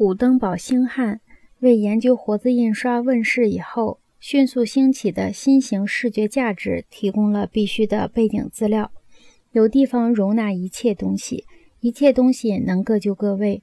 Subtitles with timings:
[0.00, 1.20] 古登堡星汉
[1.58, 8.90] 为研究活字印刷问世以后迅速兴起的新型视觉价值提供了必须的背景资料。
[9.52, 11.44] 有地方容纳一切东西，
[11.80, 13.62] 一切东西能各就各位。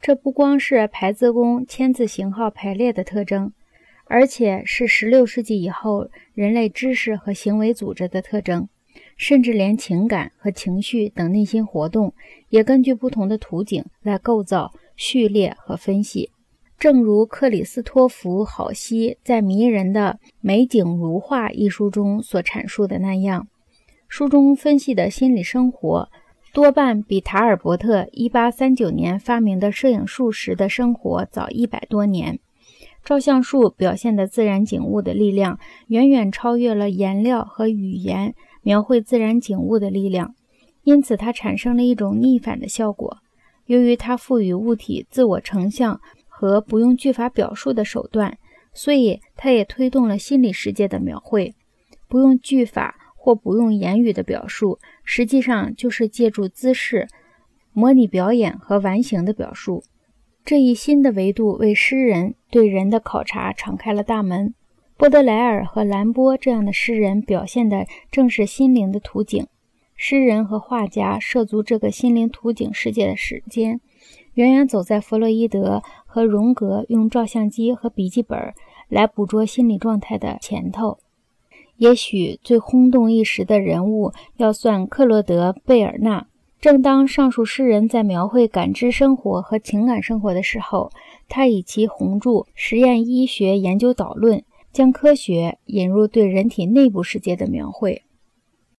[0.00, 3.52] 这不光是排字工签字型号排列的特征，
[4.06, 8.68] 而且是16世纪以后人类知识和行为组织的特征。
[9.16, 12.12] 甚至连情感和情绪等内心活动，
[12.48, 16.30] 也根据不同的图景来构造、序列和分析。
[16.78, 23.46] 正如克里斯托弗·郝西在迷人的《美景如画》一书中所阐述的那样，
[24.08, 26.08] 书中分析的心理生活
[26.52, 32.38] 多半比塔尔伯特1839年发明的摄影术时的生活早一百多年。
[33.04, 38.34] 照相术表现的自然景物的力量，远远超越了颜料和语言。
[38.62, 40.34] 描绘自然景物的力量，
[40.82, 43.18] 因此它产生了一种逆反的效果。
[43.66, 48.38] 由于它赋予物体自我成像和不用句法表述的手段，
[48.72, 51.54] 所以它也推动了心理世界的描绘。
[52.08, 57.08] 不用句法或不用言语的表述，实际上就是借助姿势、
[57.72, 59.82] 模拟表演和完形的表述。
[60.44, 64.54] 这一新的维度为诗人对人的考察敞开了大门。
[64.96, 69.46] 波德莱尔和兰波这样的诗人表现的正是心灵的图景。
[69.96, 73.80] 诗人和画家涉足这个心灵图景世界的时间，
[74.34, 78.54] 远远走在弗洛伊德和荣格用照相机和笔记本
[78.88, 80.98] 来捕捉心理状态的前头。
[81.78, 86.26] 也许最轰动一时的人物要算克洛德·贝尔纳。
[86.60, 90.90] 正当上述诗人在描绘感知生活和情感生活的时候，
[91.28, 94.38] 他以其红著《实验医学研究导论》。
[94.72, 98.02] 将科学引入对人体内部世界的描绘。